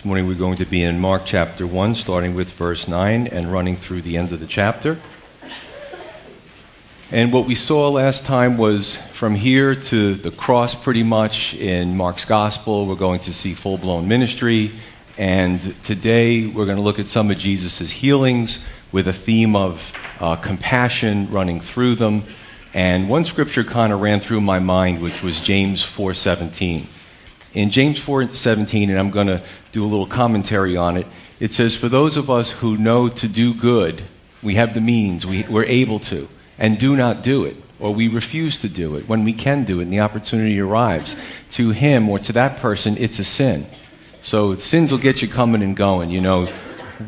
[0.00, 3.52] This morning we're going to be in Mark chapter 1, starting with verse 9 and
[3.52, 4.98] running through the end of the chapter.
[7.12, 11.98] And what we saw last time was from here to the cross, pretty much in
[11.98, 12.86] Mark's gospel.
[12.86, 14.72] We're going to see full blown ministry.
[15.18, 18.58] And today we're going to look at some of Jesus' healings
[18.92, 22.24] with a theme of uh, compassion running through them.
[22.72, 26.86] And one scripture kind of ran through my mind, which was James 4:17.
[27.52, 31.06] In James 4:17, and I'm going to do a little commentary on it.
[31.40, 34.02] It says, "For those of us who know to do good,
[34.42, 36.28] we have the means, we, we're able to,
[36.58, 39.80] and do not do it, or we refuse to do it when we can do
[39.80, 41.16] it, and the opportunity arrives.
[41.52, 43.66] To him or to that person, it's a sin.
[44.22, 46.10] So sins will get you coming and going.
[46.10, 46.48] You know,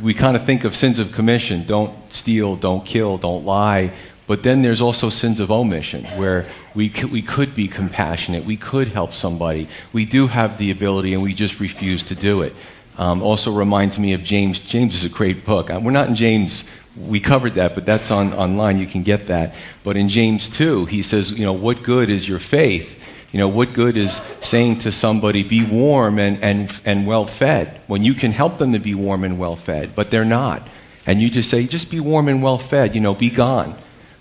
[0.03, 3.93] we kind of think of sins of commission: don't steal, don't kill, don't lie."
[4.27, 8.57] But then there's also sins of omission, where we could, we could be compassionate, we
[8.57, 12.55] could help somebody, we do have the ability, and we just refuse to do it.
[12.99, 14.61] Um, also reminds me of James.
[14.61, 15.71] James is a great book.
[15.71, 16.65] Uh, We're not in James,
[16.97, 19.55] we covered that, but that's on, online, you can get that.
[19.83, 22.99] But in James 2, he says, you know, what good is your faith?
[23.33, 27.81] You know, what good is saying to somebody, be warm and, and, and well fed,
[27.87, 30.69] when you can help them to be warm and well fed, but they're not.
[31.07, 33.77] And you just say, just be warm and well fed, you know, be gone.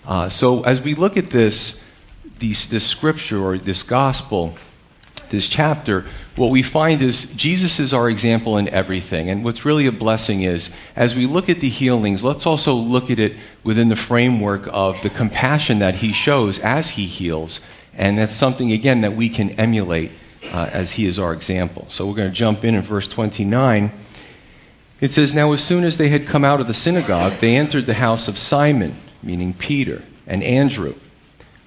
[0.06, 1.82] Uh, so as we look at this,
[2.40, 4.56] these, this scripture or this gospel,
[5.30, 9.30] this chapter, what we find is Jesus is our example in everything.
[9.30, 13.10] And what's really a blessing is, as we look at the healings, let's also look
[13.10, 17.60] at it within the framework of the compassion that he shows as he heals.
[17.94, 20.12] And that's something, again, that we can emulate
[20.52, 21.86] uh, as he is our example.
[21.90, 23.92] So we're going to jump in in verse 29.
[25.00, 27.86] It says, Now as soon as they had come out of the synagogue, they entered
[27.86, 30.96] the house of Simon meaning Peter, and Andrew,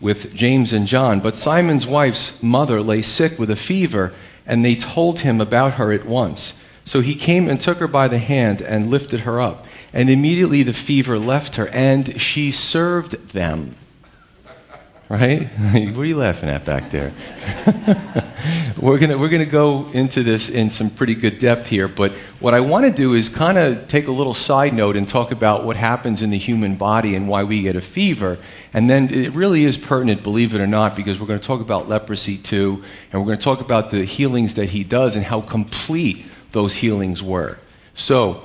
[0.00, 1.20] with James and John.
[1.20, 4.12] But Simon's wife's mother lay sick with a fever,
[4.46, 6.54] and they told him about her at once.
[6.84, 9.66] So he came and took her by the hand and lifted her up.
[9.92, 13.76] And immediately the fever left her, and she served them.
[15.08, 15.48] Right?
[15.72, 17.12] what are you laughing at back there?
[18.78, 22.54] we're going we're gonna go into this in some pretty good depth here, but what
[22.54, 25.64] I want to do is kind of take a little side note and talk about
[25.64, 28.38] what happens in the human body and why we get a fever.
[28.72, 31.60] And then it really is pertinent, believe it or not, because we're going to talk
[31.60, 35.24] about leprosy too, and we're going to talk about the healings that he does and
[35.24, 37.58] how complete those healings were.
[37.94, 38.42] So,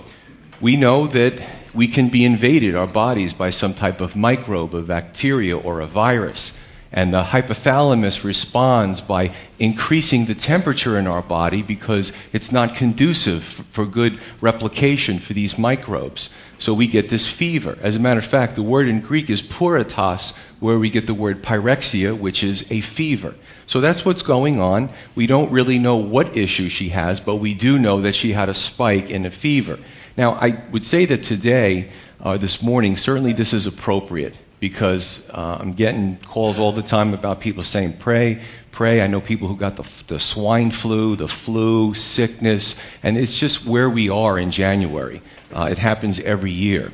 [0.62, 1.42] we know that
[1.74, 5.88] we can be invaded, our bodies, by some type of microbe, a bacteria, or a
[5.88, 6.52] virus.
[6.92, 13.44] And the hypothalamus responds by increasing the temperature in our body because it's not conducive
[13.44, 16.30] for good replication for these microbes.
[16.58, 17.78] So we get this fever.
[17.82, 21.14] As a matter of fact, the word in Greek is puritas, where we get the
[21.14, 23.36] word pyrexia, which is a fever.
[23.68, 24.90] So that's what's going on.
[25.14, 28.50] We don't really know what issue she has, but we do know that she had
[28.50, 29.78] a spike in a fever.
[30.18, 35.58] Now, I would say that today, uh, this morning, certainly this is appropriate because uh,
[35.60, 39.02] I'm getting calls all the time about people saying, pray, pray.
[39.02, 43.66] I know people who got the, the swine flu, the flu, sickness, and it's just
[43.66, 45.22] where we are in January.
[45.54, 46.92] Uh, it happens every year.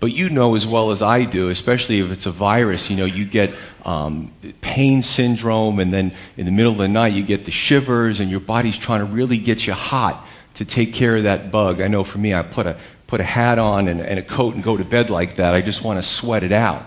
[0.00, 3.04] But you know as well as I do, especially if it's a virus, you know,
[3.04, 3.52] you get
[3.84, 8.20] um, pain syndrome, and then in the middle of the night, you get the shivers,
[8.20, 10.24] and your body's trying to really get you hot
[10.54, 11.80] to take care of that bug.
[11.80, 14.54] I know for me, I put a, put a hat on and, and a coat
[14.54, 15.54] and go to bed like that.
[15.54, 16.86] I just want to sweat it out.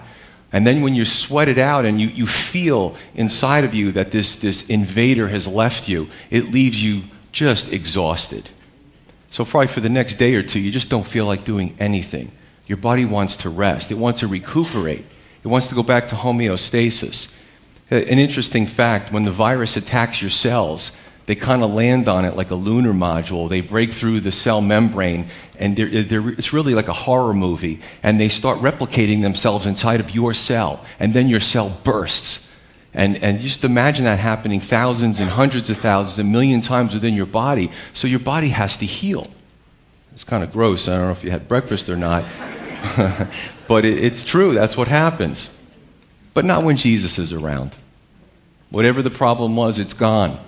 [0.54, 4.12] And then when you sweat it out and you, you feel inside of you that
[4.12, 8.50] this, this invader has left you, it leaves you just exhausted.
[9.30, 12.32] So, probably for the next day or two, you just don't feel like doing anything.
[12.68, 15.06] Your body wants to rest, it wants to recuperate,
[15.44, 17.28] it wants to go back to homeostasis.
[17.90, 20.92] An interesting fact when the virus attacks your cells,
[21.26, 23.50] they kind of land on it like a lunar module.
[23.50, 27.82] They break through the cell membrane, and they're, they're, it's really like a horror movie.
[28.04, 32.48] And they start replicating themselves inside of your cell, and then your cell bursts.
[32.94, 37.14] And, and just imagine that happening thousands and hundreds of thousands, a million times within
[37.14, 37.72] your body.
[37.94, 39.30] So your body has to heal.
[40.14, 40.88] It's kind of gross.
[40.88, 42.26] I don't know if you had breakfast or not.
[43.68, 44.54] but it, it's true.
[44.54, 45.50] That's what happens.
[46.34, 47.78] But not when Jesus is around.
[48.70, 50.40] Whatever the problem was, it's gone.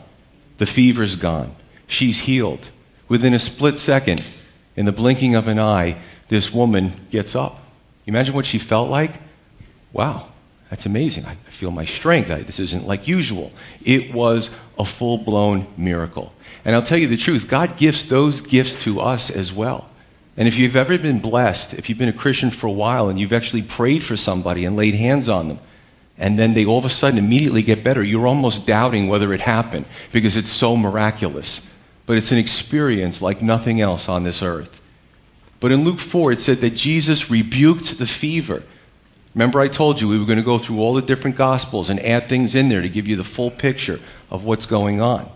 [0.58, 1.56] The fever's gone.
[1.88, 2.70] She's healed.
[3.08, 4.26] Within a split second,
[4.76, 7.60] in the blinking of an eye, this woman gets up.
[8.06, 9.20] Imagine what she felt like?
[9.92, 10.28] Wow,
[10.70, 11.26] that's amazing.
[11.26, 12.32] I feel my strength.
[12.32, 13.52] I, this isn't like usual.
[13.84, 16.34] It was a full blown miracle.
[16.66, 19.90] And I'll tell you the truth God gives those gifts to us as well.
[20.36, 23.20] And if you've ever been blessed, if you've been a Christian for a while and
[23.20, 25.60] you've actually prayed for somebody and laid hands on them,
[26.18, 28.04] and then they all of a sudden immediately get better.
[28.04, 31.62] You're almost doubting whether it happened because it's so miraculous.
[32.06, 34.82] but it's an experience like nothing else on this earth.
[35.62, 38.62] But in Luke 4, it said that Jesus rebuked the fever.
[39.34, 42.00] Remember, I told you we were going to go through all the different gospels and
[42.02, 45.30] add things in there to give you the full picture of what's going on.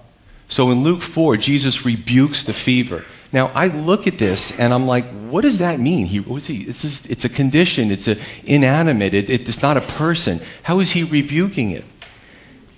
[0.50, 3.06] So in Luke 4, Jesus rebukes the fever.
[3.34, 6.06] Now, I look at this and I'm like, what does that mean?
[6.06, 9.76] He, what's he, it's, just, it's a condition, it's a inanimate, it, it, it's not
[9.76, 10.42] a person.
[10.64, 11.84] How is he rebuking it?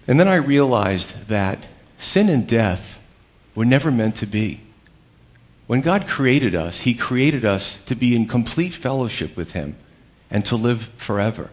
[0.07, 1.59] And then I realized that
[1.99, 2.97] sin and death
[3.53, 4.61] were never meant to be.
[5.67, 9.75] When God created us, He created us to be in complete fellowship with Him
[10.31, 11.51] and to live forever.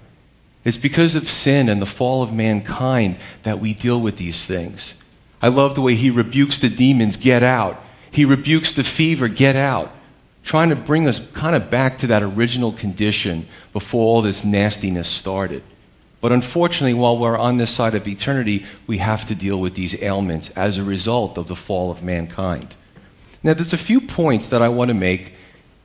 [0.65, 4.95] It's because of sin and the fall of mankind that we deal with these things.
[5.43, 7.79] I love the way He rebukes the demons, get out.
[8.11, 9.93] He rebukes the fever, get out.
[10.43, 15.09] Trying to bring us kind of back to that original condition before all this nastiness
[15.09, 15.63] started.
[16.21, 20.01] But unfortunately, while we're on this side of eternity, we have to deal with these
[20.03, 22.77] ailments as a result of the fall of mankind.
[23.43, 25.35] Now, there's a few points that I want to make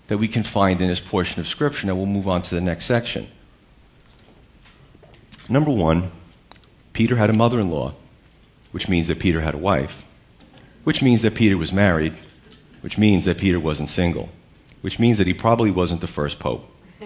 [0.07, 1.87] that we can find in this portion of Scripture.
[1.87, 3.29] Now, we'll move on to the next section.
[5.49, 6.11] Number one,
[6.93, 7.93] Peter had a mother in law,
[8.71, 10.03] which means that Peter had a wife,
[10.83, 12.13] which means that Peter was married,
[12.81, 14.29] which means that Peter wasn't single,
[14.81, 16.67] which means that he probably wasn't the first pope.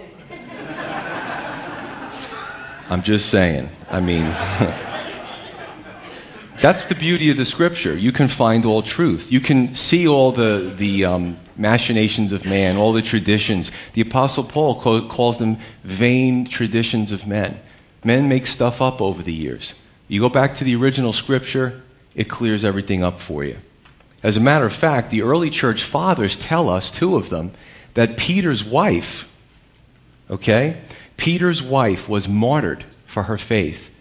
[2.90, 3.70] I'm just saying.
[3.90, 4.24] I mean,
[6.62, 7.96] that's the beauty of the scripture.
[7.96, 9.32] You can find all truth.
[9.32, 13.72] You can see all the, the um, machinations of man, all the traditions.
[13.94, 17.60] The Apostle Paul co- calls them vain traditions of men.
[18.04, 19.74] Men make stuff up over the years.
[20.08, 21.82] You go back to the original scripture,
[22.14, 23.58] it clears everything up for you.
[24.26, 27.52] As a matter of fact, the early church fathers tell us, two of them,
[27.94, 29.28] that Peter's wife,
[30.32, 30.82] okay,
[31.16, 33.92] Peter's wife was martyred for her faith.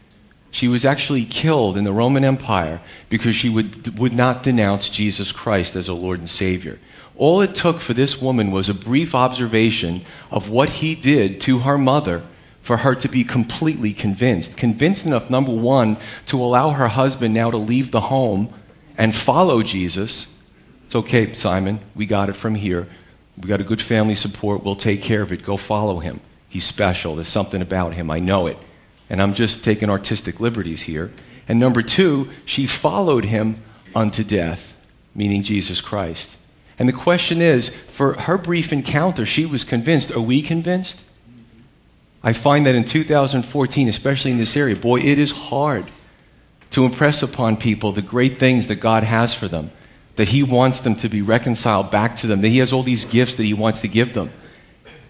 [0.51, 2.81] She was actually killed in the Roman Empire
[3.11, 6.79] because she would, would not denounce Jesus Christ as a Lord and Savior.
[7.17, 11.59] All it took for this woman was a brief observation of what he did to
[11.59, 12.23] her mother
[12.63, 14.57] for her to be completely convinced.
[14.57, 15.99] Convinced enough, number one,
[16.29, 18.49] to allow her husband now to leave the home
[18.97, 20.27] and follow Jesus.
[20.87, 22.89] It's okay, Simon, we got it from here.
[23.41, 24.63] We got a good family support.
[24.63, 25.45] We'll take care of it.
[25.45, 26.21] Go follow him.
[26.49, 27.17] He's special.
[27.17, 28.11] There's something about him.
[28.11, 28.57] I know it.
[29.11, 31.13] And I'm just taking artistic liberties here.
[31.49, 33.63] And number two, she followed him
[33.95, 34.77] unto death,
[35.15, 36.37] meaning Jesus Christ.
[36.79, 40.13] And the question is for her brief encounter, she was convinced.
[40.13, 41.03] Are we convinced?
[42.23, 45.87] I find that in 2014, especially in this area, boy, it is hard
[46.75, 49.71] to impress upon people the great things that God has for them,
[50.17, 53.05] that He wants them to be reconciled back to them, that He has all these
[53.05, 54.33] gifts that He wants to give them.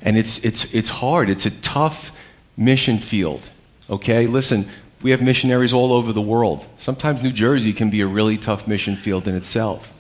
[0.03, 1.31] And it's, it's, it's hard.
[1.31, 2.13] It's a tough
[2.55, 3.49] mission field.
[3.89, 4.27] Okay?
[4.27, 4.69] Listen,
[5.01, 6.67] we have missionaries all over the world.
[6.79, 9.91] Sometimes New Jersey can be a really tough mission field in itself.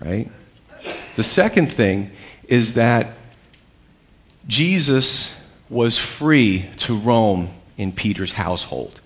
[0.00, 0.30] Right?
[1.16, 2.10] The second thing
[2.48, 3.18] is that
[4.48, 5.28] Jesus
[5.68, 9.02] was free to roam in Peter's household.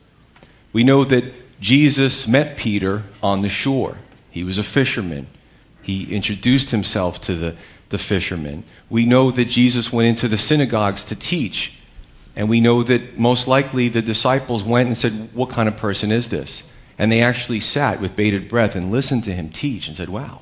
[0.72, 1.24] We know that
[1.60, 3.98] Jesus met Peter on the shore.
[4.30, 5.26] He was a fisherman.
[5.82, 7.56] He introduced himself to the,
[7.90, 8.64] the fishermen.
[8.88, 11.74] We know that Jesus went into the synagogues to teach.
[12.36, 16.12] And we know that most likely the disciples went and said, What kind of person
[16.12, 16.62] is this?
[16.98, 20.40] And they actually sat with bated breath and listened to him teach and said, Wow.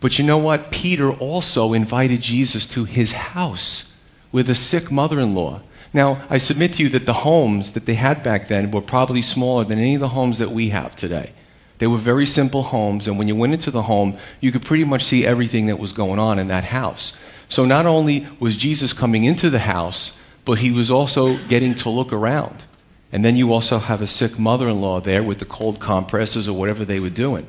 [0.00, 0.70] But you know what?
[0.70, 3.92] Peter also invited Jesus to his house
[4.32, 5.62] with a sick mother in law.
[5.94, 9.22] Now, I submit to you that the homes that they had back then were probably
[9.22, 11.32] smaller than any of the homes that we have today.
[11.78, 14.82] They were very simple homes, and when you went into the home, you could pretty
[14.82, 17.12] much see everything that was going on in that house.
[17.48, 21.90] So not only was Jesus coming into the house, but he was also getting to
[21.90, 22.64] look around.
[23.12, 26.48] And then you also have a sick mother in law there with the cold compresses
[26.48, 27.46] or whatever they were doing.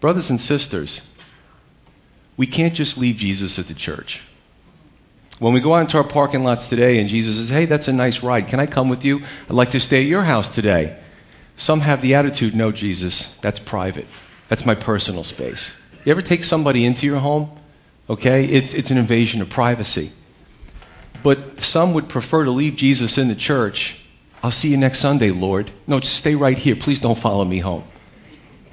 [0.00, 1.00] Brothers and sisters,
[2.36, 4.22] we can't just leave Jesus at the church.
[5.38, 7.92] When we go out into our parking lots today and Jesus says, Hey, that's a
[7.92, 8.48] nice ride.
[8.48, 9.22] Can I come with you?
[9.48, 10.98] I'd like to stay at your house today.
[11.56, 14.06] Some have the attitude, No, Jesus, that's private.
[14.48, 15.70] That's my personal space.
[16.04, 17.50] You ever take somebody into your home?
[18.08, 18.44] Okay?
[18.44, 20.12] It's, it's an invasion of privacy.
[21.22, 23.96] But some would prefer to leave Jesus in the church.
[24.42, 25.70] I'll see you next Sunday, Lord.
[25.86, 26.76] No, just stay right here.
[26.76, 27.84] Please don't follow me home.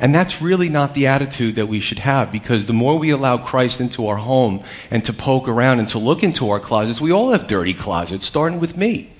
[0.01, 3.37] And that's really not the attitude that we should have because the more we allow
[3.37, 7.11] Christ into our home and to poke around and to look into our closets, we
[7.11, 9.13] all have dirty closets, starting with me.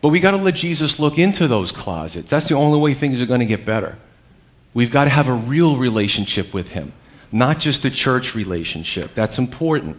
[0.00, 2.28] But we got to let Jesus look into those closets.
[2.28, 3.96] That's the only way things are going to get better.
[4.74, 6.92] We've got to have a real relationship with Him,
[7.30, 9.14] not just a church relationship.
[9.14, 9.96] That's important.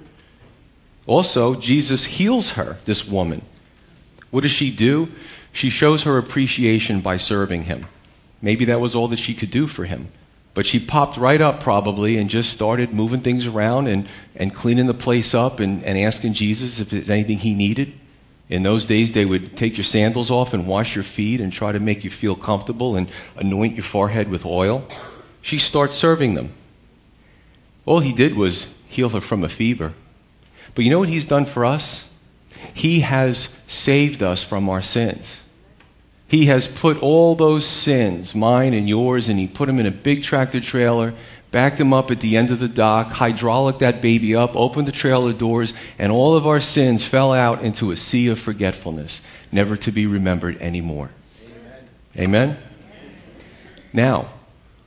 [1.07, 3.41] Also, Jesus heals her, this woman.
[4.29, 5.07] What does she do?
[5.53, 7.85] She shows her appreciation by serving him.
[8.45, 10.09] Maybe that was all that she could do for him.
[10.53, 14.85] But she popped right up probably and just started moving things around and, and cleaning
[14.85, 17.93] the place up and, and asking Jesus if there's anything he needed.
[18.47, 21.71] In those days, they would take your sandals off and wash your feet and try
[21.71, 24.87] to make you feel comfortable and anoint your forehead with oil.
[25.41, 26.51] She starts serving them.
[27.87, 29.95] All he did was heal her from a fever.
[30.75, 32.03] But you know what he's done for us?
[32.75, 35.37] He has saved us from our sins.
[36.35, 39.91] He has put all those sins, mine and yours, and he put them in a
[39.91, 41.13] big tractor trailer,
[41.49, 44.91] backed them up at the end of the dock, hydraulic that baby up, opened the
[44.91, 49.21] trailer doors, and all of our sins fell out into a sea of forgetfulness,
[49.53, 51.09] never to be remembered anymore.
[52.17, 52.27] Amen?
[52.51, 52.57] Amen?
[53.93, 54.27] Now,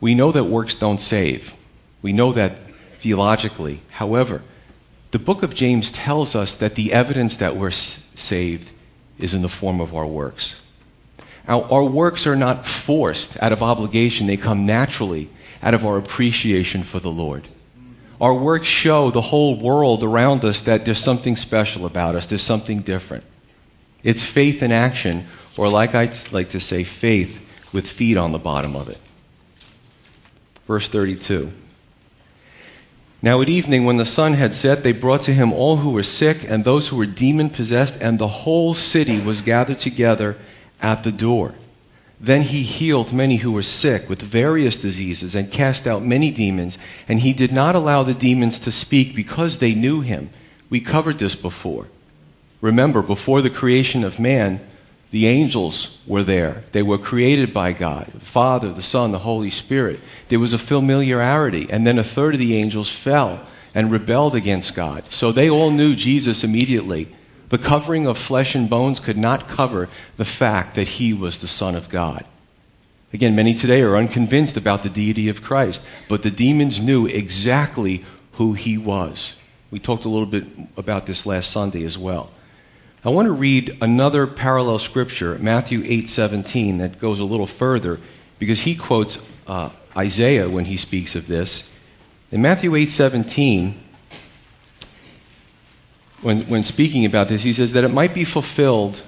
[0.00, 1.54] we know that works don't save.
[2.02, 2.58] We know that
[3.00, 3.80] theologically.
[3.88, 4.42] However,
[5.12, 8.70] the book of James tells us that the evidence that we're saved
[9.18, 10.54] is in the form of our works.
[11.48, 15.30] Our, our works are not forced out of obligation, they come naturally
[15.62, 17.48] out of our appreciation for the Lord.
[18.20, 22.42] Our works show the whole world around us that there's something special about us, there's
[22.42, 23.24] something different.
[24.02, 25.26] It's faith in action,
[25.56, 28.98] or like I like to say, faith with feet on the bottom of it.
[30.66, 31.50] Verse 32.
[33.20, 36.04] Now at evening, when the sun had set, they brought to him all who were
[36.04, 40.36] sick and those who were demon possessed, and the whole city was gathered together
[40.80, 41.54] at the door.
[42.20, 46.76] Then he healed many who were sick with various diseases and cast out many demons,
[47.06, 50.30] and he did not allow the demons to speak because they knew him.
[50.68, 51.86] We covered this before.
[52.60, 54.60] Remember, before the creation of man,
[55.10, 56.64] the angels were there.
[56.72, 60.00] They were created by God the Father, the Son, the Holy Spirit.
[60.28, 63.40] There was a familiarity, and then a third of the angels fell
[63.74, 65.04] and rebelled against God.
[65.10, 67.08] So they all knew Jesus immediately.
[67.48, 71.48] The covering of flesh and bones could not cover the fact that he was the
[71.48, 72.24] Son of God.
[73.12, 78.04] Again, many today are unconvinced about the deity of Christ, but the demons knew exactly
[78.32, 79.32] who he was.
[79.70, 80.44] We talked a little bit
[80.76, 82.30] about this last Sunday as well.
[83.04, 87.98] I want to read another parallel scripture, Matthew 8:17, that goes a little further
[88.38, 91.62] because he quotes uh, Isaiah when he speaks of this.
[92.30, 93.74] In Matthew 8:17,
[96.22, 99.02] when, when speaking about this, he says that it might be fulfilled,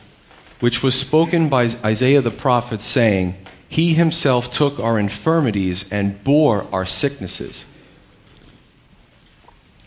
[0.61, 3.37] which was spoken by Isaiah the prophet, saying,
[3.69, 7.65] He himself took our infirmities and bore our sicknesses.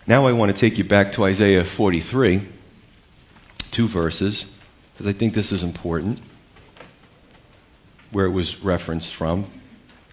[0.06, 2.50] Now I want to take you back to Isaiah 43
[3.74, 4.46] two verses,
[4.94, 6.22] because I think this is important,
[8.12, 9.50] where it was referenced from.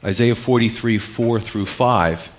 [0.02, 2.32] Isaiah 43, 4 through 5.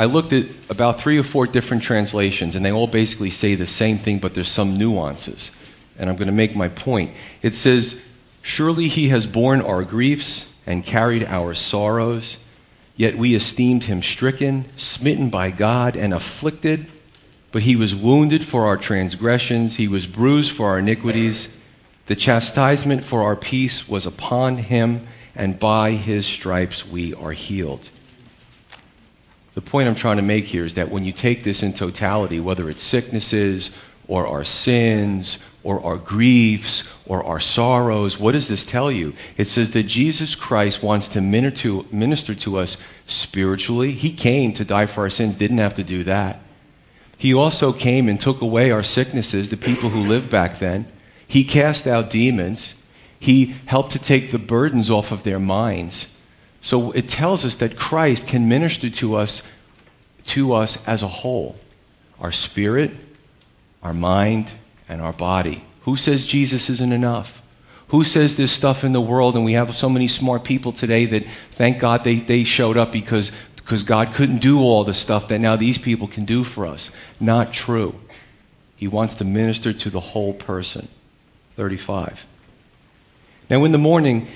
[0.00, 3.66] I looked at about three or four different translations, and they all basically say the
[3.66, 5.50] same thing, but there's some nuances.
[5.98, 7.12] And I'm going to make my point.
[7.42, 8.00] It says,
[8.40, 12.38] Surely he has borne our griefs and carried our sorrows,
[12.96, 16.86] yet we esteemed him stricken, smitten by God, and afflicted.
[17.52, 21.54] But he was wounded for our transgressions, he was bruised for our iniquities.
[22.06, 27.90] The chastisement for our peace was upon him, and by his stripes we are healed.
[29.60, 32.40] The point I'm trying to make here is that when you take this in totality,
[32.40, 33.72] whether it's sicknesses
[34.08, 39.12] or our sins or our griefs or our sorrows, what does this tell you?
[39.36, 43.92] It says that Jesus Christ wants to minister to, us spiritually.
[43.92, 46.40] He came to die for our sins, didn't have to do that.
[47.18, 50.90] He also came and took away our sicknesses, the people who lived back then.
[51.26, 52.72] He cast out demons.
[53.18, 56.06] He helped to take the burdens off of their minds.
[56.60, 59.42] So it tells us that Christ can minister to us
[60.26, 61.56] to us as a whole.
[62.20, 62.92] Our spirit,
[63.82, 64.52] our mind,
[64.88, 65.64] and our body.
[65.82, 67.40] Who says Jesus isn't enough?
[67.88, 71.06] Who says there's stuff in the world and we have so many smart people today
[71.06, 75.28] that thank God they, they showed up because because God couldn't do all the stuff
[75.28, 76.90] that now these people can do for us.
[77.20, 77.94] Not true.
[78.74, 80.88] He wants to minister to the whole person.
[81.54, 82.26] 35.
[83.48, 84.26] Now, in the morning,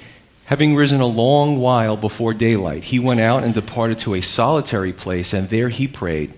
[0.47, 4.93] having risen a long while before daylight, he went out and departed to a solitary
[4.93, 6.35] place, and there he prayed.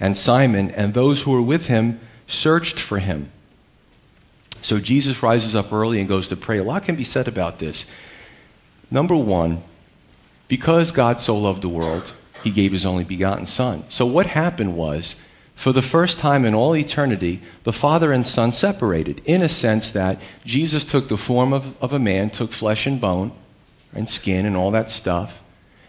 [0.00, 3.30] And Simon and those who were with him searched for him.
[4.62, 6.58] So Jesus rises up early and goes to pray.
[6.58, 7.84] A lot can be said about this.
[8.90, 9.62] Number one,
[10.48, 13.84] because God so loved the world, he gave his only begotten Son.
[13.88, 15.14] So what happened was,
[15.58, 19.90] for the first time in all eternity, the Father and Son separated, in a sense
[19.90, 23.32] that Jesus took the form of, of a man, took flesh and bone,
[23.92, 25.42] and skin and all that stuff,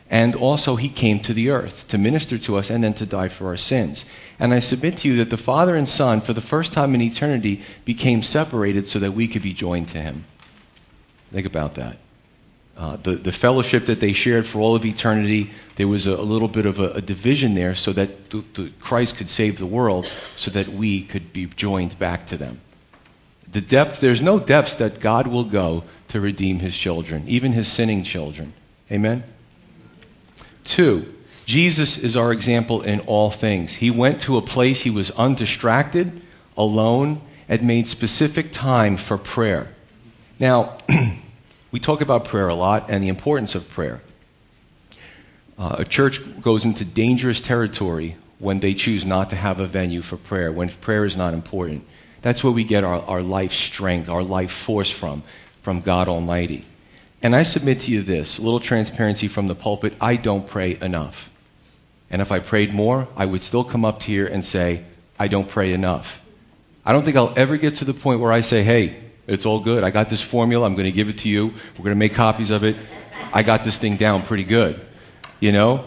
[0.10, 3.30] and also he came to the earth to minister to us and then to die
[3.30, 4.06] for our sins.
[4.40, 7.02] And I submit to you that the Father and Son, for the first time in
[7.04, 10.26] eternity, became separated so that we could be joined to him.
[11.32, 12.00] Think about that.
[12.80, 16.24] Uh, the, the fellowship that they shared for all of eternity, there was a, a
[16.24, 19.66] little bit of a, a, division there so that the, the Christ could save the
[19.66, 22.62] world so that we could be joined back to them.
[23.52, 27.70] The depth, there's no depths that God will go to redeem his children, even his
[27.70, 28.54] sinning children.
[28.90, 29.26] Amen?
[30.64, 31.14] Two,
[31.46, 33.74] Jesus is our example in all things.
[33.74, 36.22] He went to a place he was undistracted,
[36.56, 39.76] alone, and made specific time for prayer.
[40.40, 40.78] Now,
[41.72, 44.02] We talk about prayer a lot and the importance of prayer.
[45.58, 50.02] Uh, a church goes into dangerous territory when they choose not to have a venue
[50.02, 51.86] for prayer, when prayer is not important.
[52.22, 55.24] That's where we get our, our life strength, our life force from,
[55.62, 56.66] from God Almighty.
[57.22, 60.78] And I submit to you this a little transparency from the pulpit I don't pray
[60.82, 61.30] enough.
[62.10, 64.86] And if I prayed more, I would still come up here and say,
[65.20, 66.22] I don't pray enough.
[66.86, 68.96] I don't think I'll ever get to the point where I say, hey,
[69.30, 69.84] it's all good.
[69.84, 70.66] I got this formula.
[70.66, 71.48] I'm going to give it to you.
[71.78, 72.76] We're going to make copies of it.
[73.34, 74.86] I got this thing down pretty good.
[75.40, 75.86] You know?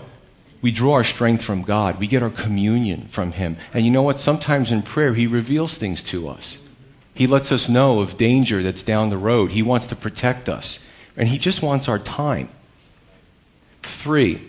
[0.62, 1.98] We draw our strength from God.
[1.98, 3.56] We get our communion from Him.
[3.74, 4.20] And you know what?
[4.20, 6.56] Sometimes in prayer, He reveals things to us.
[7.14, 9.50] He lets us know of danger that's down the road.
[9.50, 10.78] He wants to protect us.
[11.16, 12.48] And He just wants our time.
[13.82, 14.48] Three,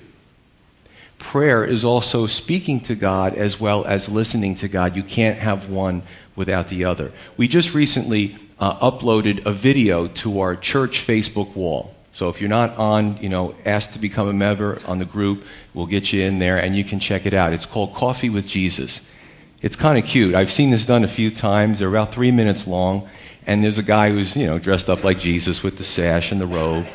[1.17, 4.95] prayer is also speaking to God as well as listening to God.
[4.95, 6.03] You can't have one
[6.35, 7.11] without the other.
[7.37, 11.93] We just recently uh, uploaded a video to our church Facebook wall.
[12.11, 15.43] So if you're not on, you know, asked to become a member on the group,
[15.73, 17.53] we'll get you in there and you can check it out.
[17.53, 19.01] It's called Coffee with Jesus.
[19.63, 20.35] It's kind of cute.
[20.35, 21.79] I've seen this done a few times.
[21.79, 23.09] They're about three minutes long.
[23.47, 26.39] And there's a guy who's, you know, dressed up like Jesus with the sash and
[26.39, 26.85] the robe.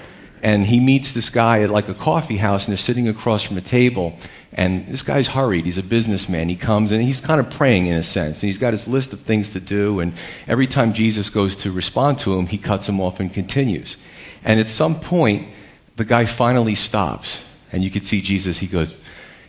[0.43, 3.57] And he meets this guy at like a coffee house and they're sitting across from
[3.57, 4.17] a table.
[4.53, 5.65] And this guy's hurried.
[5.65, 6.49] He's a businessman.
[6.49, 8.43] He comes and he's kind of praying in a sense.
[8.43, 10.01] And he's got his list of things to do.
[10.01, 10.15] And
[10.47, 13.97] every time Jesus goes to respond to him, he cuts him off and continues.
[14.45, 15.49] And at some point,
[15.97, 17.41] the guy finally stops.
[17.73, 18.95] And you can see Jesus, he goes,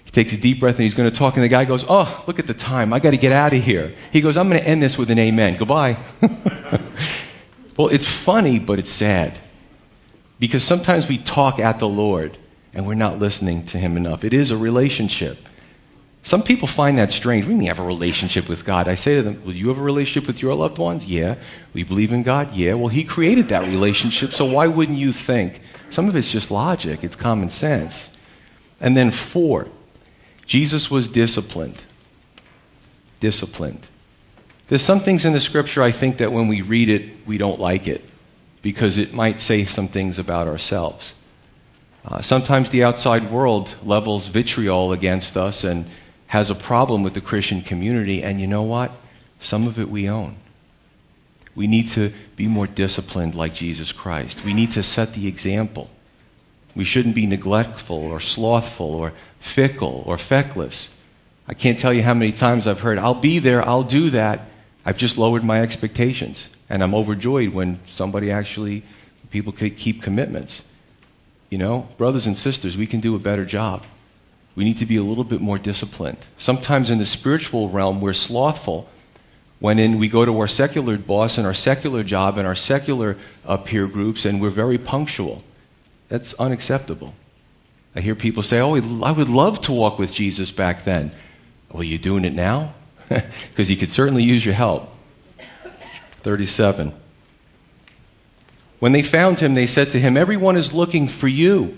[0.04, 1.36] he takes a deep breath and he's going to talk.
[1.36, 2.92] And the guy goes, Oh, look at the time.
[2.94, 3.96] I got to get out of here.
[4.12, 5.58] He goes, I'm going to end this with an amen.
[5.58, 5.98] Goodbye.
[7.78, 9.38] well, it's funny, but it's sad.
[10.40, 12.38] Because sometimes we talk at the Lord
[12.74, 14.24] and we're not listening to Him enough.
[14.24, 15.38] It is a relationship.
[16.24, 17.46] Some people find that strange.
[17.46, 18.88] We may have a relationship with God.
[18.88, 21.06] I say to them, Will you have a relationship with your loved ones?
[21.06, 21.36] Yeah.
[21.74, 22.54] We believe in God?
[22.54, 22.76] Yeah.
[22.76, 25.62] Well, He created that relationship, so why wouldn't you think?
[25.90, 28.04] Some of it's just logic, it's common sense.
[28.80, 29.68] And then, four,
[30.46, 31.82] Jesus was disciplined.
[33.20, 33.88] Disciplined.
[34.68, 37.60] There's some things in the scripture I think that when we read it, we don't
[37.60, 38.09] like it
[38.62, 41.14] because it might say some things about ourselves.
[42.06, 45.86] Uh, sometimes the outside world levels vitriol against us and
[46.28, 48.92] has a problem with the Christian community, and you know what?
[49.40, 50.36] Some of it we own.
[51.56, 54.46] We need to be more disciplined like Jesus Christ.
[54.46, 55.90] We need to set the example.
[56.76, 60.90] We shouldn't be neglectful or slothful or fickle or feckless.
[61.48, 64.42] I can't tell you how many times I've heard, I'll be there, I'll do that.
[64.86, 66.48] I've just lowered my expectations.
[66.70, 68.84] And I'm overjoyed when somebody actually,
[69.32, 70.62] people keep commitments.
[71.50, 73.84] You know, brothers and sisters, we can do a better job.
[74.56, 76.18] We need to be a little bit more disciplined.
[76.38, 78.88] Sometimes in the spiritual realm, we're slothful.
[79.60, 83.18] When in, we go to our secular boss and our secular job and our secular
[83.46, 85.44] uh, peer groups, and we're very punctual.
[86.08, 87.14] That's unacceptable.
[87.96, 91.12] I hear people say, Oh, I would love to walk with Jesus back then.
[91.72, 92.74] Well, you doing it now?
[93.50, 94.90] Because he could certainly use your help.
[96.24, 96.94] 37.
[98.80, 101.78] When they found him, they said to him, Everyone is looking for you.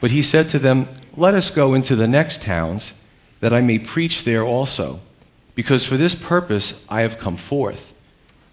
[0.00, 2.92] But he said to them, Let us go into the next towns,
[3.40, 5.00] that I may preach there also,
[5.54, 7.92] because for this purpose I have come forth.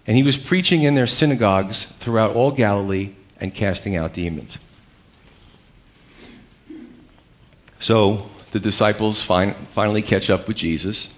[0.06, 4.56] And he was preaching in their synagogues throughout all Galilee and casting out demons.
[7.80, 11.10] So the disciples fin- finally catch up with Jesus,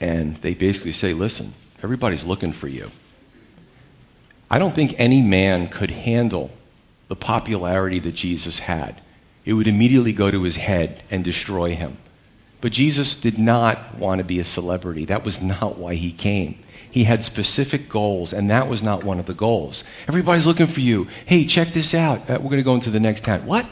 [0.00, 2.90] and they basically say, Listen, everybody's looking for you.
[4.50, 6.50] I don't think any man could handle
[7.08, 9.00] the popularity that Jesus had.
[9.44, 11.98] It would immediately go to his head and destroy him.
[12.60, 15.06] But Jesus did not want to be a celebrity.
[15.06, 16.58] That was not why he came.
[16.90, 19.84] He had specific goals, and that was not one of the goals.
[20.08, 21.06] Everybody's looking for you.
[21.26, 22.28] Hey, check this out.
[22.28, 23.46] Uh, we're going to go into the next town.
[23.46, 23.66] What?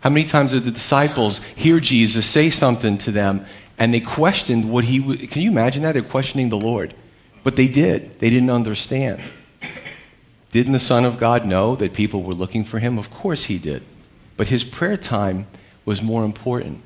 [0.00, 3.46] How many times did the disciples hear Jesus say something to them
[3.78, 5.30] and they questioned what he would?
[5.30, 5.92] Can you imagine that?
[5.92, 6.94] They're questioning the Lord.
[7.48, 8.20] But they did.
[8.20, 9.22] They didn't understand.
[10.52, 12.98] Didn't the Son of God know that people were looking for him?
[12.98, 13.82] Of course he did.
[14.36, 15.46] But his prayer time
[15.86, 16.82] was more important.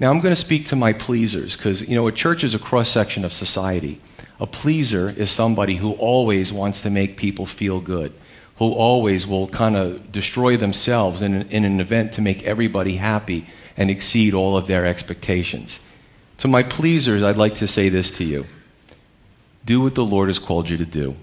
[0.00, 2.58] Now I'm going to speak to my pleasers because, you know, a church is a
[2.58, 4.00] cross section of society.
[4.40, 8.14] A pleaser is somebody who always wants to make people feel good,
[8.56, 12.96] who always will kind of destroy themselves in an, in an event to make everybody
[12.96, 15.78] happy and exceed all of their expectations.
[16.38, 18.46] To my pleasers, I'd like to say this to you
[19.64, 21.16] do what the Lord has called you to do,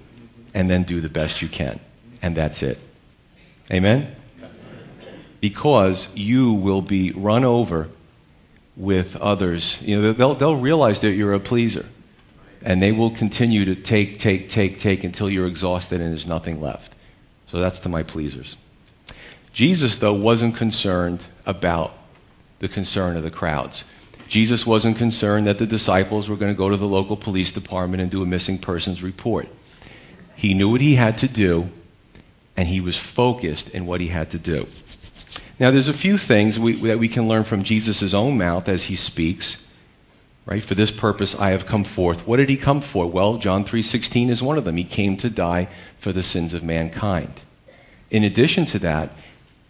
[0.53, 1.79] and then do the best you can.
[2.21, 2.79] And that's it.
[3.71, 4.15] Amen?
[5.39, 7.89] Because you will be run over
[8.75, 9.77] with others.
[9.81, 11.85] You know, they'll, they'll realize that you're a pleaser.
[12.63, 16.61] And they will continue to take, take, take, take until you're exhausted and there's nothing
[16.61, 16.93] left.
[17.49, 18.55] So that's to my pleasers.
[19.51, 21.93] Jesus, though, wasn't concerned about
[22.59, 23.83] the concern of the crowds.
[24.31, 28.01] Jesus wasn't concerned that the disciples were going to go to the local police department
[28.01, 29.49] and do a missing persons report.
[30.37, 31.69] He knew what he had to do,
[32.55, 34.67] and he was focused in what he had to do.
[35.59, 38.85] Now, there's a few things we, that we can learn from Jesus' own mouth as
[38.85, 39.57] he speaks.
[40.45, 40.63] Right?
[40.63, 42.25] For this purpose I have come forth.
[42.25, 43.07] What did he come for?
[43.07, 44.77] Well, John 3:16 is one of them.
[44.77, 45.67] He came to die
[45.99, 47.41] for the sins of mankind.
[48.09, 49.11] In addition to that,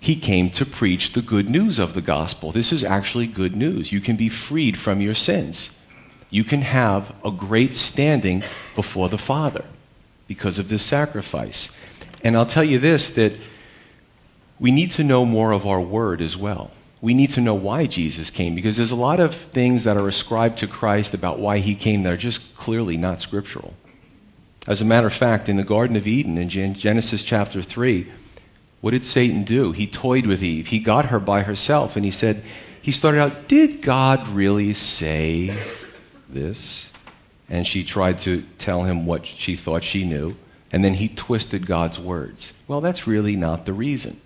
[0.01, 2.51] he came to preach the good news of the gospel.
[2.51, 3.91] This is actually good news.
[3.91, 5.69] You can be freed from your sins.
[6.31, 9.63] You can have a great standing before the Father
[10.27, 11.69] because of this sacrifice.
[12.23, 13.33] And I'll tell you this that
[14.59, 16.71] we need to know more of our word as well.
[16.99, 20.07] We need to know why Jesus came because there's a lot of things that are
[20.07, 23.75] ascribed to Christ about why he came that are just clearly not scriptural.
[24.65, 28.11] As a matter of fact, in the Garden of Eden in Genesis chapter 3,
[28.81, 29.71] what did Satan do?
[29.71, 30.67] He toyed with Eve.
[30.67, 32.43] He got her by herself and he said,
[32.81, 35.55] he started out, Did God really say
[36.27, 36.87] this?
[37.49, 40.35] And she tried to tell him what she thought she knew.
[40.71, 42.53] And then he twisted God's words.
[42.67, 44.21] Well, that's really not the reason.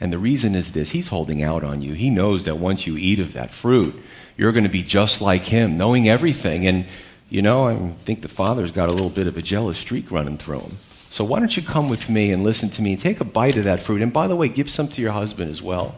[0.00, 1.94] And the reason is this He's holding out on you.
[1.94, 3.94] He knows that once you eat of that fruit,
[4.36, 6.66] you're going to be just like Him, knowing everything.
[6.66, 6.86] And,
[7.28, 10.38] you know, I think the Father's got a little bit of a jealous streak running
[10.38, 10.78] through him.
[11.10, 13.56] So why don't you come with me and listen to me and take a bite
[13.56, 14.00] of that fruit?
[14.00, 15.96] And by the way, give some to your husband as well.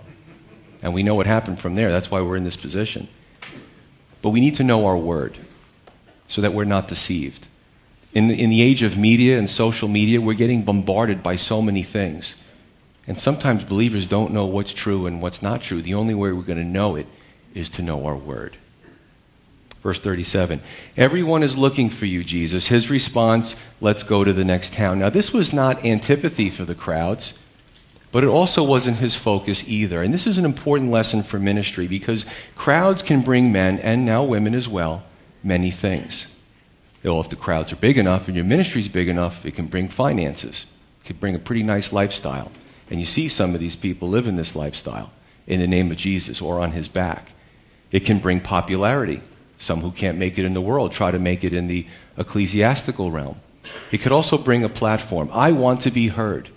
[0.81, 1.93] And we know what happened from there.
[1.93, 3.09] That's why we're in this position.
[4.23, 5.37] But we need to know our word
[6.29, 7.47] so that we're not deceived.
[8.15, 11.61] In the, in the age of media and social media, we're getting bombarded by so
[11.61, 12.35] many things.
[13.07, 15.83] And sometimes believers don't know what's true and what's not true.
[15.83, 17.07] The only way we're going to know it
[17.53, 18.57] is to know our word.
[19.83, 20.61] Verse 37.
[20.97, 22.67] Everyone is looking for you, Jesus.
[22.67, 25.01] His response, let's go to the next town.
[25.01, 27.35] Now, this was not antipathy for the crowds,
[28.13, 30.03] but it also wasn't his focus either.
[30.03, 34.23] And this is an important lesson for ministry because crowds can bring men, and now
[34.23, 35.03] women as well,
[35.43, 36.27] many things.
[37.03, 39.67] Know, if the crowds are big enough and your ministry is big enough, it can
[39.67, 40.67] bring finances.
[41.03, 42.53] It can bring a pretty nice lifestyle.
[42.91, 45.11] And you see some of these people live in this lifestyle
[45.49, 47.33] in the name of Jesus or on his back.
[47.91, 49.21] It can bring popularity.
[49.63, 51.87] Some who can't make it in the world try to make it in the
[52.19, 53.37] ecclesiastical realm.
[53.93, 55.31] It could also bring a platform.
[55.33, 56.49] I want to be heard.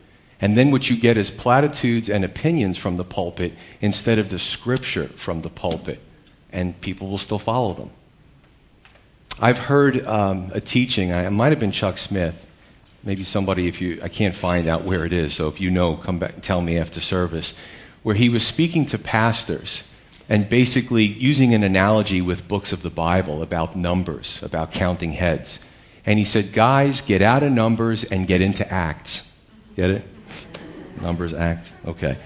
[0.41, 4.39] And then what you get is platitudes and opinions from the pulpit instead of the
[4.39, 5.99] scripture from the pulpit.
[6.51, 7.91] And people will still follow them.
[9.39, 12.43] I've heard um, a teaching, I, it might have been Chuck Smith.
[13.03, 15.95] Maybe somebody, if you, I can't find out where it is, so if you know,
[15.95, 17.53] come back and tell me after service,
[18.01, 19.83] where he was speaking to pastors
[20.27, 25.59] and basically using an analogy with books of the Bible about numbers, about counting heads.
[26.05, 29.23] And he said, Guys, get out of numbers and get into acts.
[29.75, 30.03] Get it?
[31.01, 31.71] Numbers, acts.
[31.85, 32.17] Okay.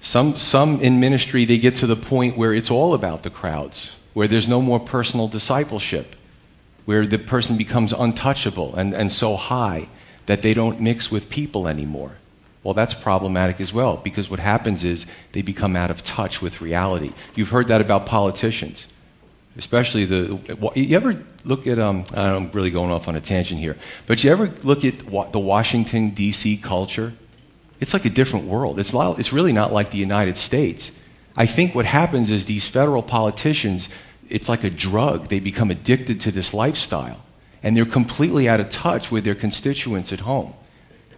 [0.00, 3.90] Some, some in ministry, they get to the point where it's all about the crowds,
[4.14, 6.14] where there's no more personal discipleship,
[6.84, 9.88] where the person becomes untouchable and, and so high
[10.26, 12.12] that they don't mix with people anymore.
[12.66, 16.60] Well, that's problematic as well because what happens is they become out of touch with
[16.60, 17.12] reality.
[17.36, 18.88] You've heard that about politicians,
[19.56, 20.72] especially the.
[20.74, 21.78] You ever look at?
[21.78, 23.76] Um, I'm really going off on a tangent here,
[24.08, 24.98] but you ever look at
[25.30, 26.56] the Washington D.C.
[26.56, 27.12] culture?
[27.78, 28.80] It's like a different world.
[28.80, 30.90] It's It's really not like the United States.
[31.36, 33.88] I think what happens is these federal politicians.
[34.28, 35.28] It's like a drug.
[35.28, 37.20] They become addicted to this lifestyle,
[37.62, 40.52] and they're completely out of touch with their constituents at home.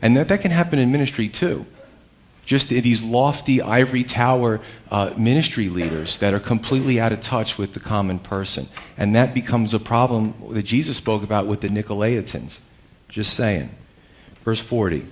[0.00, 1.66] And that, that can happen in ministry too.
[2.46, 7.74] Just these lofty ivory tower uh, ministry leaders that are completely out of touch with
[7.74, 8.68] the common person.
[8.96, 12.61] And that becomes a problem that Jesus spoke about with the Nicolaitans.
[13.11, 13.68] Just saying.
[14.44, 15.06] Verse 40.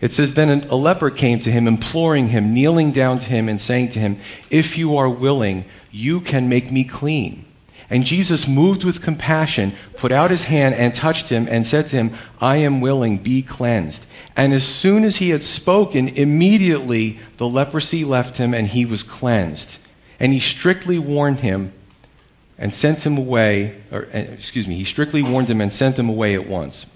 [0.00, 3.60] It says, Then a leper came to him, imploring him, kneeling down to him, and
[3.60, 4.18] saying to him,
[4.50, 7.44] If you are willing, you can make me clean.
[7.88, 11.96] And Jesus, moved with compassion, put out his hand and touched him and said to
[11.96, 14.04] him, I am willing, be cleansed.
[14.36, 19.02] And as soon as he had spoken, immediately the leprosy left him and he was
[19.02, 19.78] cleansed.
[20.18, 21.72] And he strictly warned him
[22.58, 26.08] and sent him away, or eh, excuse me, he strictly warned him and sent him
[26.08, 26.86] away at once.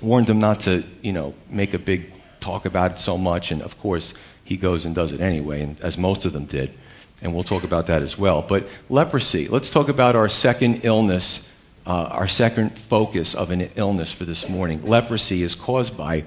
[0.00, 3.50] warned him not to, you know, make a big talk about it so much.
[3.50, 6.72] And of course, he goes and does it anyway, and as most of them did.
[7.20, 8.42] And we'll talk about that as well.
[8.42, 11.46] But leprosy, let's talk about our second illness,
[11.86, 14.86] uh, our second focus of an illness for this morning.
[14.86, 16.24] Leprosy is caused by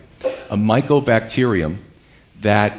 [0.49, 1.77] a mycobacterium
[2.41, 2.77] that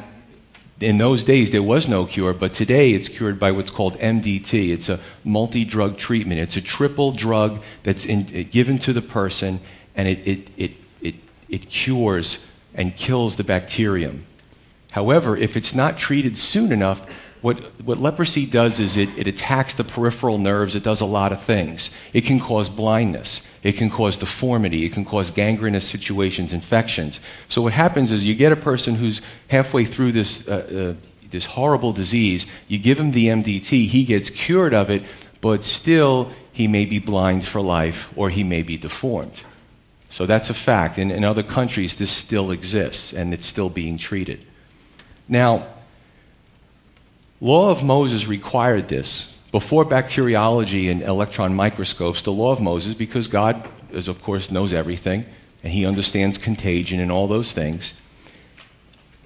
[0.80, 4.70] in those days there was no cure, but today it's cured by what's called MDT.
[4.70, 6.40] It's a multi drug treatment.
[6.40, 9.60] It's a triple drug that's in, given to the person,
[9.94, 11.14] and it, it, it, it,
[11.48, 12.38] it cures
[12.74, 14.24] and kills the bacterium.
[14.90, 17.06] However, if it's not treated soon enough,
[17.42, 20.76] what, what leprosy does is it, it attacks the peripheral nerves.
[20.76, 21.90] It does a lot of things.
[22.12, 23.42] It can cause blindness.
[23.64, 24.86] It can cause deformity.
[24.86, 27.18] It can cause gangrenous situations, infections.
[27.48, 31.44] So what happens is you get a person who's halfway through this, uh, uh, this
[31.44, 35.02] horrible disease, you give him the MDT, he gets cured of it,
[35.40, 39.42] but still he may be blind for life or he may be deformed.
[40.10, 40.96] So that's a fact.
[40.96, 44.46] In, in other countries, this still exists and it's still being treated.
[45.28, 45.66] Now,
[47.42, 49.26] law of Moses required this.
[49.50, 54.72] Before bacteriology and electron microscopes, the law of Moses, because God, is, of course, knows
[54.72, 55.26] everything,
[55.64, 57.94] and he understands contagion and all those things.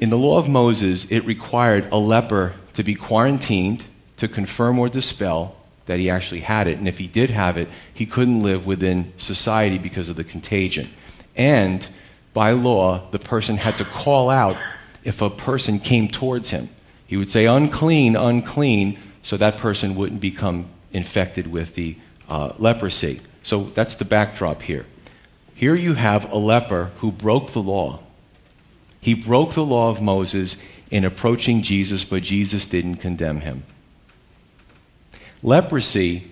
[0.00, 3.85] In the law of Moses, it required a leper to be quarantined
[4.16, 6.79] to confirm or dispel that he actually had it.
[6.79, 10.88] And if he did have it, he couldn't live within society because of the contagion.
[11.37, 11.87] And
[12.33, 14.57] by law, the person had to call out
[15.05, 16.70] if a person came towards him.
[17.07, 21.97] He would say, unclean, unclean, so that person wouldn't become infected with the
[22.29, 23.21] uh, leprosy.
[23.42, 24.87] So that's the backdrop here.
[25.55, 28.01] Here you have a leper who broke the law.
[29.01, 30.57] He broke the law of Moses
[30.90, 33.62] in approaching Jesus, but Jesus didn't condemn him.
[35.42, 36.31] Leprosy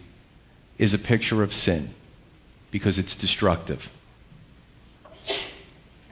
[0.78, 1.94] is a picture of sin
[2.70, 3.88] because it's destructive.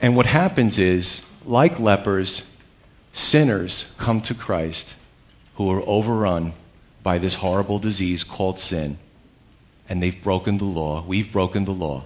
[0.01, 2.43] And what happens is, like lepers,
[3.13, 4.95] sinners come to Christ
[5.55, 6.53] who are overrun
[7.03, 8.97] by this horrible disease called sin,
[9.87, 11.03] and they've broken the law.
[11.05, 12.05] We've broken the law,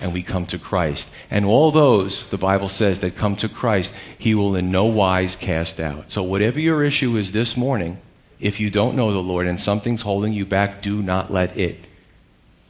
[0.00, 1.08] and we come to Christ.
[1.30, 5.36] And all those, the Bible says, that come to Christ, He will in no wise
[5.36, 6.10] cast out.
[6.10, 7.98] So, whatever your issue is this morning,
[8.40, 11.78] if you don't know the Lord and something's holding you back, do not let it.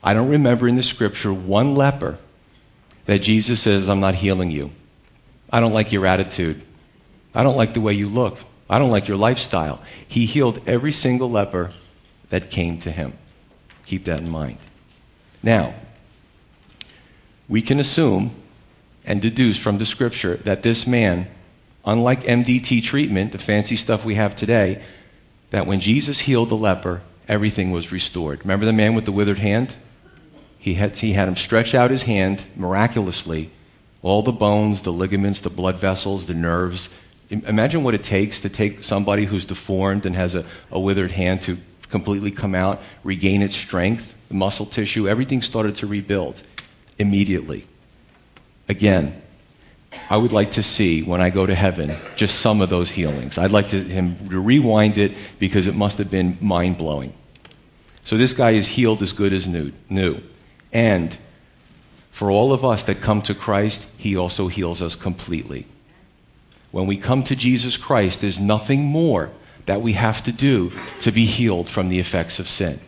[0.03, 2.19] I don't remember in the scripture one leper
[3.07, 4.73] that Jesus says, I'm not healing you.
[5.53, 6.65] I don't like your attitude.
[7.35, 8.39] I don't like the way you look.
[8.69, 9.81] I don't like your lifestyle.
[10.07, 11.73] He healed every single leper
[12.31, 13.15] that came to him.
[13.87, 14.59] Keep that in mind.
[15.43, 15.75] Now,
[17.49, 18.35] we can assume
[19.05, 21.27] and deduce from the scripture that this man,
[21.85, 24.83] unlike MDT treatment, the fancy stuff we have today,
[25.51, 28.41] that when Jesus healed the leper, everything was restored.
[28.41, 29.75] Remember the man with the withered hand?
[30.59, 33.51] He had, he had him stretch out his hand miraculously.
[34.03, 36.89] All the bones, the ligaments, the blood vessels, the nerves,
[37.31, 41.43] Imagine what it takes to take somebody who's deformed and has a, a withered hand
[41.43, 46.43] to completely come out, regain its strength, the muscle tissue, everything started to rebuild
[46.99, 47.67] immediately.
[48.69, 49.21] Again,
[50.09, 53.39] I would like to see when I go to heaven just some of those healings.
[53.39, 57.13] I'd like to, him to rewind it because it must have been mind blowing.
[58.05, 60.21] So this guy is healed as good as new, new.
[60.73, 61.17] And
[62.13, 65.67] for all of us that come to Christ, he also heals us completely.
[66.71, 69.31] When we come to Jesus Christ, there's nothing more
[69.67, 72.81] that we have to do to be healed from the effects of sin.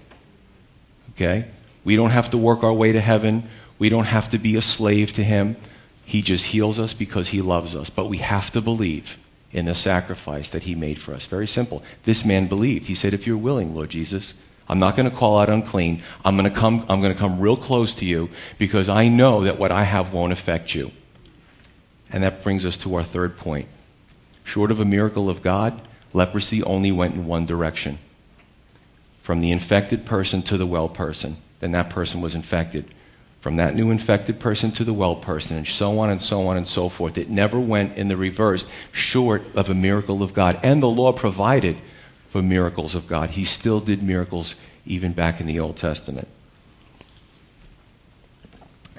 [1.14, 1.50] Okay?
[1.84, 3.48] We don't have to work our way to heaven.
[3.78, 5.56] We don't have to be a slave to Him.
[6.04, 7.90] He just heals us because He loves us.
[7.90, 9.18] But we have to believe
[9.50, 11.26] in the sacrifice that He made for us.
[11.26, 11.82] Very simple.
[12.04, 12.86] This man believed.
[12.86, 14.34] He said, If you're willing, Lord Jesus,
[14.68, 16.02] I'm not going to call out unclean.
[16.24, 19.42] I'm going to come, I'm going to come real close to you because I know
[19.44, 20.92] that what I have won't affect you.
[22.12, 23.68] And that brings us to our third point.
[24.44, 25.80] Short of a miracle of God,
[26.12, 27.98] leprosy only went in one direction
[29.22, 31.36] from the infected person to the well person.
[31.60, 32.92] Then that person was infected.
[33.40, 36.56] From that new infected person to the well person, and so on and so on
[36.56, 37.16] and so forth.
[37.16, 40.60] It never went in the reverse, short of a miracle of God.
[40.62, 41.76] And the law provided
[42.30, 43.30] for miracles of God.
[43.30, 44.54] He still did miracles
[44.86, 46.28] even back in the Old Testament.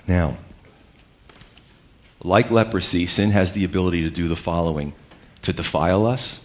[0.07, 0.37] Now,
[2.23, 4.93] like leprosy, sin has the ability to do the following
[5.43, 6.39] to defile us,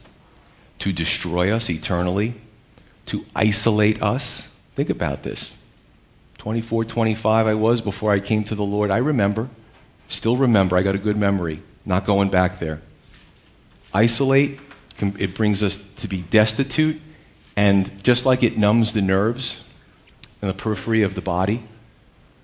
[0.80, 2.34] to destroy us eternally,
[3.06, 4.42] to isolate us.
[4.74, 5.50] Think about this.
[6.38, 8.90] 24, 25 I was before I came to the Lord.
[8.90, 9.48] I remember,
[10.08, 12.80] still remember, I got a good memory, not going back there.
[13.94, 14.60] Isolate,
[15.00, 17.00] it brings us to be destitute,
[17.56, 19.56] and just like it numbs the nerves
[20.42, 21.62] and the periphery of the body,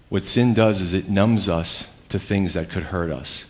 [0.09, 3.45] what sin does is it numbs us to things that could hurt us.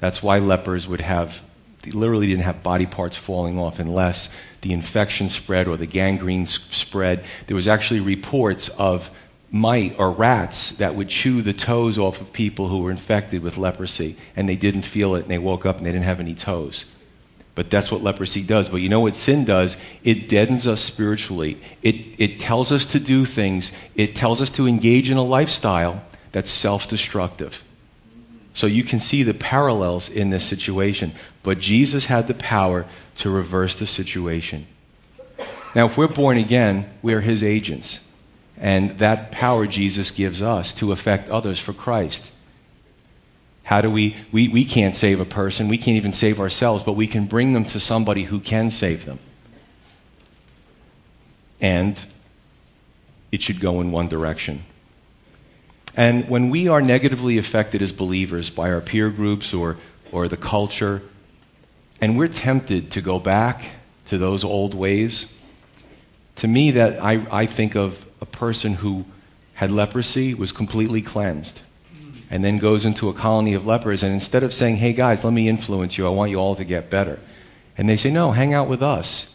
[0.00, 1.40] That's why lepers would have,
[1.82, 4.28] they literally didn't have body parts falling off unless
[4.62, 7.24] the infection spread or the gangrene spread.
[7.46, 9.08] There was actually reports of
[9.52, 13.56] mite or rats that would chew the toes off of people who were infected with
[13.56, 16.34] leprosy and they didn't feel it and they woke up and they didn't have any
[16.34, 16.84] toes.
[17.54, 18.68] But that's what leprosy does.
[18.68, 19.76] But you know what sin does?
[20.02, 21.60] It deadens us spiritually.
[21.82, 26.02] It, it tells us to do things, it tells us to engage in a lifestyle
[26.32, 27.62] that's self destructive.
[28.54, 31.12] So you can see the parallels in this situation.
[31.42, 32.86] But Jesus had the power
[33.16, 34.66] to reverse the situation.
[35.74, 37.98] Now, if we're born again, we are his agents.
[38.58, 42.30] And that power Jesus gives us to affect others for Christ.
[43.64, 46.92] How do we, we, we can't save a person, we can't even save ourselves, but
[46.92, 49.18] we can bring them to somebody who can save them.
[51.60, 52.04] And
[53.30, 54.64] it should go in one direction.
[55.96, 59.76] And when we are negatively affected as believers by our peer groups or,
[60.10, 61.02] or the culture,
[62.00, 63.64] and we're tempted to go back
[64.06, 65.26] to those old ways,
[66.36, 69.04] to me, that I, I think of a person who
[69.54, 71.60] had leprosy, was completely cleansed,
[72.30, 75.32] and then goes into a colony of lepers, and instead of saying, hey guys, let
[75.32, 77.20] me influence you, I want you all to get better,
[77.76, 79.26] and they say, no, hang out with us.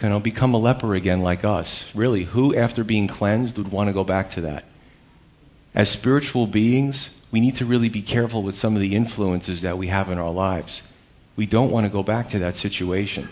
[0.00, 1.82] You know, become a leper again like us.
[1.94, 4.65] Really, who, after being cleansed, would want to go back to that?
[5.76, 9.76] As spiritual beings, we need to really be careful with some of the influences that
[9.76, 10.80] we have in our lives.
[11.36, 13.28] We don't want to go back to that situation.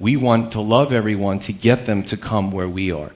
[0.00, 3.12] We want to love everyone to get them to come where we are.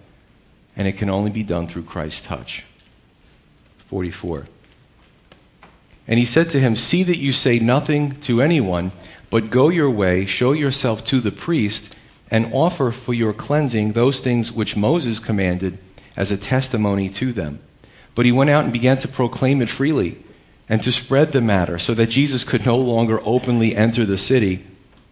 [0.76, 2.64] And it can only be done through Christ's touch.
[3.88, 4.46] 44.
[6.06, 8.92] And he said to him, See that you say nothing to anyone,
[9.30, 11.96] but go your way, show yourself to the priest,
[12.30, 15.78] and offer for your cleansing those things which Moses commanded
[16.16, 17.58] as a testimony to them.
[18.14, 20.22] But he went out and began to proclaim it freely
[20.68, 24.64] and to spread the matter so that Jesus could no longer openly enter the city,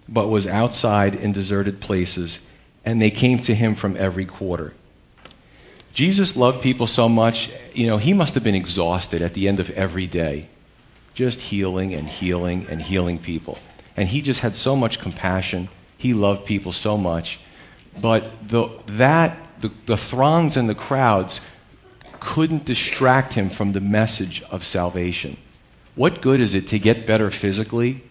[0.09, 2.39] but was outside in deserted places,
[2.85, 4.73] and they came to him from every quarter.
[5.95, 9.61] Jesus loved people so much, you know, he must have been exhausted at the end
[9.61, 10.49] of every day,
[11.13, 13.59] just healing and healing and healing people.
[13.95, 15.69] And he just had so much compassion.
[15.99, 17.39] He loved people so much.
[18.01, 21.41] But the, that, the, the throngs and the crowds
[22.25, 25.37] couldn't distract him from the message of salvation.
[25.97, 28.03] What good is it to get better physically?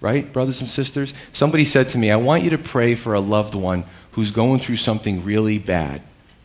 [0.00, 1.14] Right, brothers and sisters?
[1.32, 4.60] Somebody said to me, I want you to pray for a loved one who's going
[4.60, 6.02] through something really bad,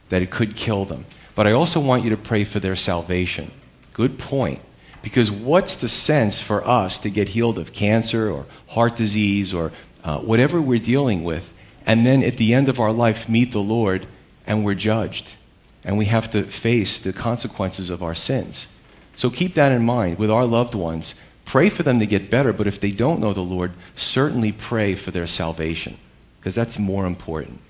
[0.10, 1.06] that it could kill them.
[1.34, 3.52] But I also want you to pray for their salvation.
[3.94, 4.60] Good point.
[5.02, 9.72] Because what's the sense for us to get healed of cancer or heart disease or
[10.04, 11.50] uh, whatever we're dealing with,
[11.86, 14.06] and then at the end of our life meet the Lord
[14.46, 15.37] and we're judged?
[15.88, 18.68] And we have to face the consequences of our sins.
[19.16, 21.16] So keep that in mind with our loved ones.
[21.46, 24.96] Pray for them to get better, but if they don't know the Lord, certainly pray
[24.96, 25.98] for their salvation,
[26.40, 27.62] because that's more important.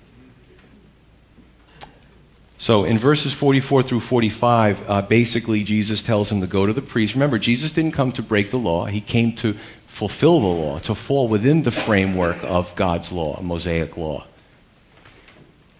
[2.58, 6.82] So in verses 44 through 45, uh, basically Jesus tells him to go to the
[6.82, 7.14] priest.
[7.14, 10.94] Remember, Jesus didn't come to break the law, he came to fulfill the law, to
[10.96, 14.26] fall within the framework of God's law, a Mosaic law.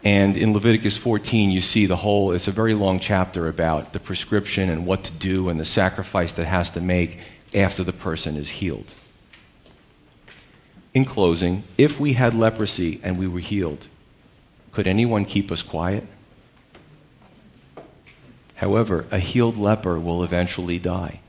[0.04, 4.00] And in Leviticus 14, you see the whole, it's a very long chapter about the
[4.00, 7.18] prescription and what to do and the sacrifice that has to make
[7.54, 8.94] after the person is healed.
[10.94, 13.88] In closing, if we had leprosy and we were healed,
[14.72, 16.06] could anyone keep us quiet?
[18.54, 21.20] However, a healed leper will eventually die,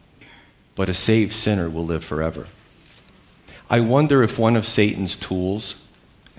[0.75, 2.47] but a saved sinner will live forever.
[3.69, 5.75] I wonder if one of Satan's tools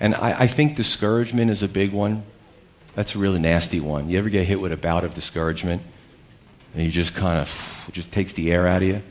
[0.01, 2.23] and I, I think discouragement is a big one.
[2.95, 4.09] That's a really nasty one.
[4.09, 5.83] You ever get hit with a bout of discouragement
[6.73, 7.49] and you just kind of,
[7.91, 9.01] just takes the air out of you?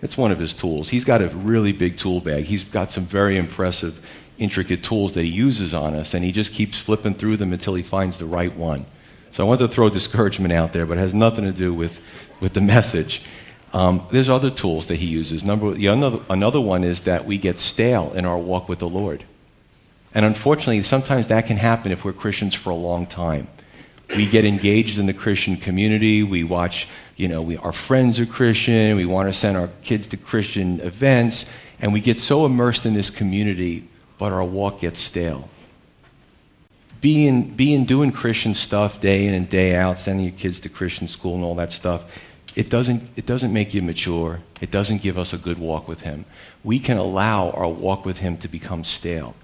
[0.00, 0.88] It's one of his tools.
[0.88, 2.44] He's got a really big tool bag.
[2.44, 4.00] He's got some very impressive,
[4.38, 7.74] intricate tools that he uses on us, and he just keeps flipping through them until
[7.74, 8.86] he finds the right one.
[9.32, 12.00] So I want to throw discouragement out there, but it has nothing to do with,
[12.40, 13.22] with the message.
[13.74, 15.44] Um, there's other tools that he uses.
[15.44, 19.24] Number, another, another one is that we get stale in our walk with the Lord.
[20.14, 23.48] And unfortunately, sometimes that can happen if we're Christians for a long time.
[24.14, 26.22] We get engaged in the Christian community.
[26.22, 26.86] We watch,
[27.16, 28.96] you know, we, our friends are Christian.
[28.96, 31.46] We want to send our kids to Christian events.
[31.80, 33.88] And we get so immersed in this community,
[34.18, 35.48] but our walk gets stale.
[37.00, 41.08] Being, being doing Christian stuff day in and day out, sending your kids to Christian
[41.08, 42.04] school and all that stuff,
[42.54, 44.40] it doesn't, it doesn't make you mature.
[44.60, 46.26] It doesn't give us a good walk with Him.
[46.62, 49.34] We can allow our walk with Him to become stale.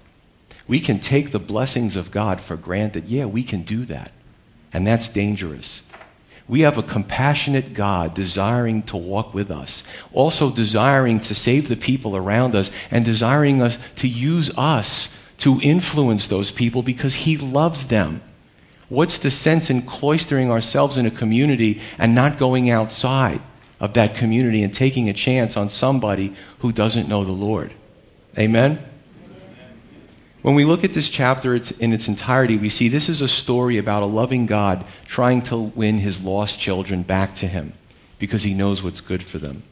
[0.69, 3.07] We can take the blessings of God for granted.
[3.07, 4.11] Yeah, we can do that.
[4.71, 5.81] And that's dangerous.
[6.47, 9.81] We have a compassionate God desiring to walk with us,
[10.13, 15.09] also desiring to save the people around us, and desiring us to use us
[15.39, 18.21] to influence those people because He loves them.
[18.89, 23.41] What's the sense in cloistering ourselves in a community and not going outside
[23.79, 27.73] of that community and taking a chance on somebody who doesn't know the Lord?
[28.37, 28.85] Amen?
[30.41, 33.77] When we look at this chapter in its entirety, we see this is a story
[33.77, 37.73] about a loving God trying to win his lost children back to him
[38.19, 39.63] because he knows what's good for them.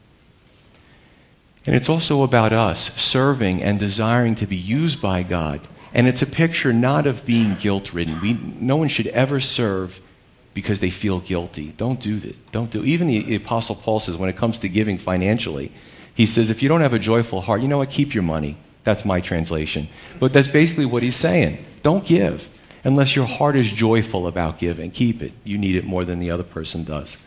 [1.66, 5.60] And it's also about us serving and desiring to be used by God.
[5.94, 8.56] And it's a picture not of being guilt ridden.
[8.60, 10.00] no one should ever serve
[10.52, 11.72] because they feel guilty.
[11.76, 12.52] Don't do that.
[12.52, 15.72] Don't do Even the, the Apostle Paul says when it comes to giving financially,
[16.14, 17.90] he says, if you don't have a joyful heart, you know what?
[17.90, 18.56] Keep your money.
[18.88, 19.86] That's my translation.
[20.18, 21.62] But that's basically what he's saying.
[21.82, 22.48] Don't give
[22.84, 24.90] unless your heart is joyful about giving.
[24.90, 25.34] Keep it.
[25.44, 27.18] You need it more than the other person does.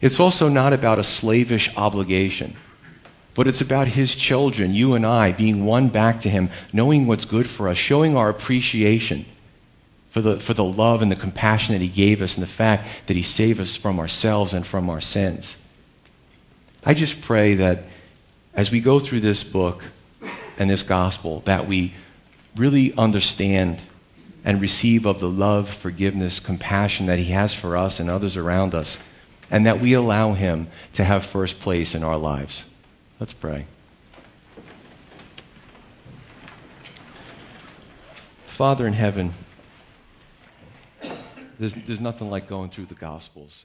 [0.00, 2.54] It's also not about a slavish obligation,
[3.34, 7.24] but it's about his children, you and I, being won back to him, knowing what's
[7.24, 9.26] good for us, showing our appreciation
[10.10, 12.86] for the, for the love and the compassion that he gave us and the fact
[13.08, 15.56] that he saved us from ourselves and from our sins.
[16.84, 17.86] I just pray that
[18.54, 19.82] as we go through this book,
[20.62, 21.92] and this gospel that we
[22.56, 23.80] really understand
[24.44, 28.72] and receive of the love, forgiveness, compassion that He has for us and others around
[28.74, 28.96] us,
[29.50, 32.64] and that we allow Him to have first place in our lives.
[33.18, 33.66] Let's pray.
[38.46, 39.32] Father in heaven,
[41.58, 43.64] there's, there's nothing like going through the Gospels.